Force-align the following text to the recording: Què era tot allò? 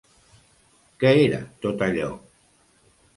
Què 1.03 1.11
era 1.25 1.41
tot 1.65 1.83
allò? 1.89 2.09